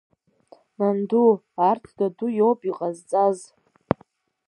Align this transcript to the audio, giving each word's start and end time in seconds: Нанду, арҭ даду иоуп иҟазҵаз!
Нанду, 0.77 1.27
арҭ 1.69 1.83
даду 1.97 2.29
иоуп 2.33 2.59
иҟазҵаз! 2.69 3.39